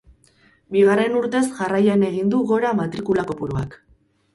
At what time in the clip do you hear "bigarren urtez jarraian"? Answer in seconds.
0.75-2.09